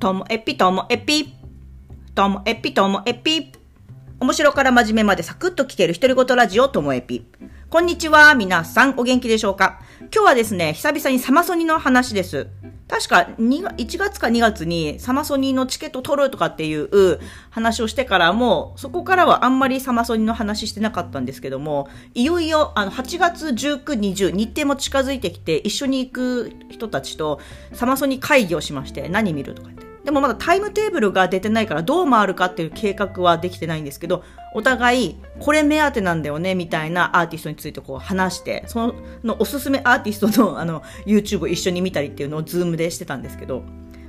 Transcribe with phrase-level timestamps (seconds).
[0.00, 1.34] ともえぴともえぴ。
[2.14, 3.52] ともえぴともえぴ。
[4.18, 7.26] 面白から真面目までサクッと聞ける独り言ラジオともえぴ。
[7.68, 9.82] こんにちは、皆さんお元気でしょうか？
[10.10, 12.46] 今日はですね、久々にサマソニの話です。
[12.88, 27.38] 確か2 1月か2月にサマソニのチケット取るとかっていう話をしてからも、そこからはあんまりサマソニの話してなかったんですけども、いよいよあの8月19、20、日程も近づいてきて、一緒に行く人たちと
[27.74, 29.68] サマソニ会議をしまして、何見るとか。
[30.04, 43.62] でもまだタイムテーブルが出てないからどう回るかっていう計画はできてないんですけど、お互いこれ目当てなんだよねみたいなアーティストについてこう話して、そのおすすめアーティストのあの YouTube を一緒に見たりっていうのをズームでしてたんですけど、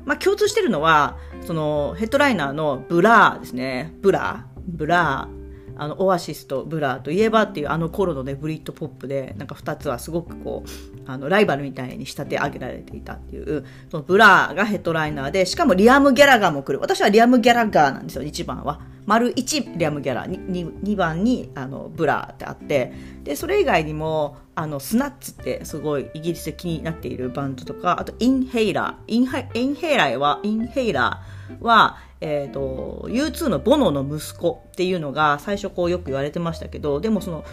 [0.06, 3.94] まあ共通してるのは、そのヘッドライナーのブラーですね。
[4.02, 5.41] ブラーブラー。
[5.82, 10.70] あのオアシスとブラーといえばっていうあの頃のねブリットポップでなんか2つはすごくこう
[11.08, 16.80] あのライバルみたいに仕立て上げられていたっていうそのブラーがヘッドライナーでしかもリアム・ギャラガーも来る。
[16.80, 18.80] 私はリアム・ギャラガーなんですよ1番は。
[19.08, 22.94] 丸1リアム・ギャラ 2, 2番にあのブラーってあって。
[23.24, 29.16] でそれ以外にもあのスナッツってすごいイギリスで気になっているバンドとかあとインヘイラー。
[29.16, 37.44] インヘインヘイラーはインヘイラーはえっ、ー、と、U2 のボノの息子っていうのが最初こうよく言われてましたけど、でもその、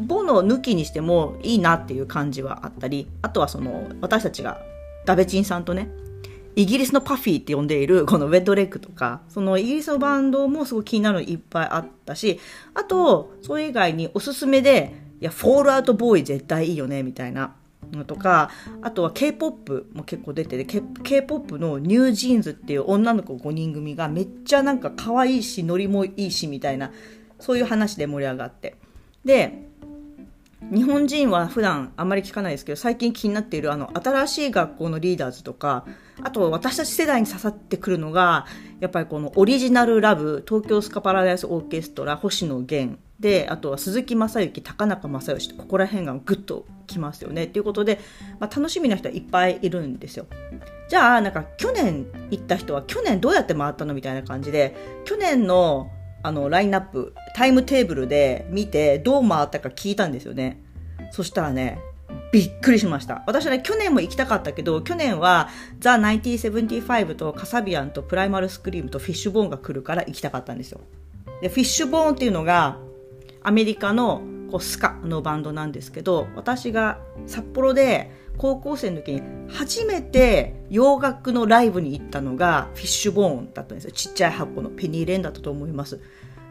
[0.00, 4.60] ボノ抜きにしてもいいなっていう感じはあったり、あとはその、私たちが
[5.06, 5.88] ダベチンさんとね、
[6.56, 12.40] イギリスのパフィーって呼んでいるこのウェットレッグとか、そのイギリスのバンドもすごい気になるのいっぱいあったし、
[12.74, 17.54] あと、それ以外におすすめで、いや、フォールアウトボーイ絶対いいよね、みたいな。
[17.92, 18.50] のとか、
[18.82, 26.92] あとは K-POP も結構出てて、K-POP のニュージーンズっていう女の子5人組がめっちゃなんか可愛いし、ノリもいいしみたいな、
[27.38, 28.76] そういう話で盛り上がって。
[29.24, 29.68] で、
[30.72, 35.86] 日本人は普段あまり聞かないですけど、最近気になっているあの新しい学校のリーダーズとか、
[36.22, 38.46] あと私たち世代に刺さってくるのが、
[38.80, 47.44] やっぱりこのオリジナルラブ、東京スカパラダイスオーケストラ、星野源、で、あとは鈴木正幸、高中正義ここら辺がグッときますよね。
[47.44, 47.98] っていうことで、
[48.38, 50.26] まあ、楽しみな人はいっぱいいるんですよ。
[50.88, 55.90] じゃあ、なんか去年行った人は去年どうやって回ったのみたいな感じで、去年の
[56.22, 60.62] あのラインナップ、タイムテーブルで見てどう回ったか聞いたんですよね。
[61.10, 61.78] そしたらね、
[62.32, 63.22] びっくりしました。
[63.26, 70.80] 私はね、去年も行きたかったけど、去年はザ・1975とカサビアンとプライマルスクリームとフィッシュボーンが来るから行きたかったんですよ。
[71.40, 72.78] で、フィッシュボーンっていうのが、
[73.48, 74.20] アメリカの
[74.50, 83.90] こうスカのバンドなんですけど私が札幌で高校生の時に初めて洋楽のライブに行ったのがフィッシュボーンだったんですよ。
[83.90, 85.98] ちっちゃい箱のペニーレーンだったと思います。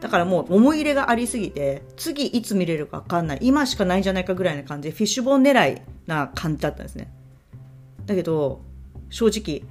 [0.02, 3.40] だからもう思い入れがありすぎて次いつ見れるか分かんない。
[3.44, 7.14] 今しかないんじゃないかぐらいな感じでフィッシュボーン狙いな感じだったんですね。
[8.08, 8.62] だけど
[9.12, 9.62] 正直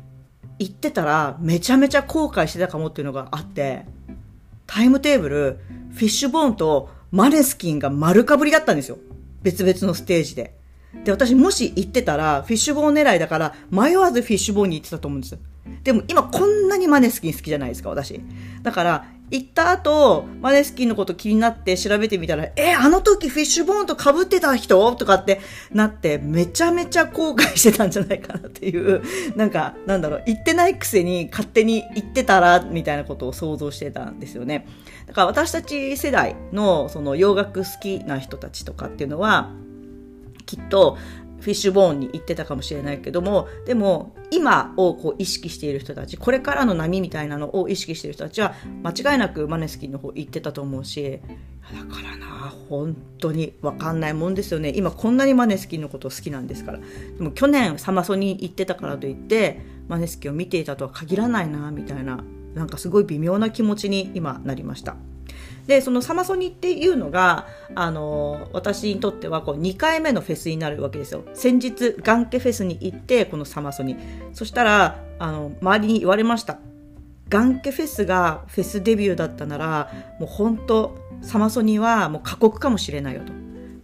[0.60, 3.84] 行ってたらめちゃめちゃ後悔してたかもっていうのがあって
[4.69, 5.58] タイムテーブル
[5.91, 8.99] フィッシュボーンとマネスキンが丸かぶりだったんですよ。
[9.43, 10.56] 別々のステージで。
[11.05, 15.39] で、私もし行ってたら、フィッシュボーン狙いだから、迷わずフィッシュボーンに行ってたと思うんですよ。
[15.83, 18.21] でも今こんなにマネスキン好きじゃないですか、私。
[18.62, 24.94] だから、行った後、マネスキンのこと気になって調べてみたら、え、あの時フィッシュボーンと被ってた人？
[24.94, 25.41] とかって
[25.72, 29.03] なって、めちゃめちゃ後悔してたんじゃないかなっていう、
[29.34, 34.66] なんか、なんだろう、行ってないくせに勝手に行ってたら、みたいなことを想像してたんですよね。
[35.09, 39.50] だから私たち世代のその洋楽好きな人たちとかっていうのは、
[40.47, 40.97] きっと
[41.41, 51.21] フィッシュボーンに行ってたかもしれないけども、でも今をこう意識している人たち、これからの波みたいなのを意識している人たちは間違いなくマネスキンの方行ってたと思うし、
[51.73, 54.73] だからな、本当にわかんないもんですよね。
[54.75, 56.79] 今こんなにマネスキンのこと好きなんですから。
[56.79, 56.85] で
[57.23, 62.25] も去年サマソに行ってたからといって、マネスキンを見ていたとは限らないな、みたいな、
[62.55, 64.97] なんかすごい微妙な気持ちに今なりました。
[65.66, 71.25] でそのサマソニっていうのがあの私にとってはこう2回目のフェスになるわけですよ。
[71.34, 73.96] 先日ガンケフェスに行ってこのサマソニ。
[74.32, 76.58] そしたらあの周りに言われました。
[77.29, 83.32] ガンケフェスがフェスデビューだったならもう本当サマソニはもう過酷かもしれないよと。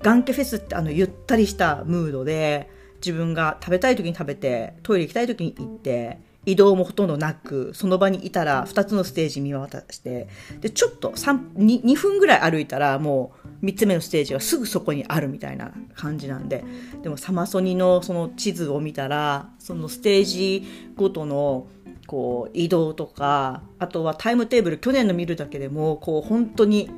[0.01, 10.29] ガンケフェスってあのゆったりしたムードで自分が食べたい時に食べてトイレ行きたい時に行って移動もほとんどなく、その場にいたら2つのステージ見渡して、
[10.61, 16.65] で、ちょっと 2, 2分ぐらい歩いたらもう3つ目のステージがすぐそこにあるみたいな感じなんで、
[17.03, 20.65] でもサマソニのその地図を見たら、そのステージ
[20.97, 21.69] ごとの
[22.07, 26.91] こう移動とか、あとはタイムテーブル、去年の見るだけでも、こう本当に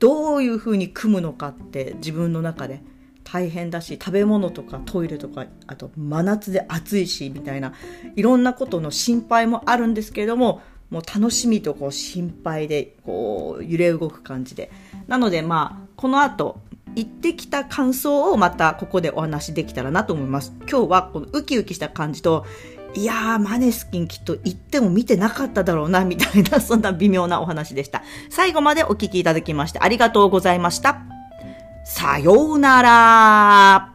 [0.00, 2.82] どういうふうに組むのかって自分の中で
[3.32, 7.72] 大変だし、食べ物とかトイレとか、あと真夏で暑いし、みたいな、
[8.14, 14.70] いろんなことの心配もあるんですけれども、もう楽しみとこう心配で、こう揺れ動く感じで。
[15.06, 16.60] なのでまあ、この後、
[16.94, 20.52] 行ってきた感想をまたここでお話できたらなと思います。
[20.70, 22.44] 今日はこのウキウキした感じと、
[22.94, 28.02] いやー、マネスキンきっと行っても見てなかっただろうな、みたいな、そんな微妙なお話でした。
[28.28, 31.11] 最後までお聞きいただきましてありがとうございました。
[31.84, 33.91] さようなら。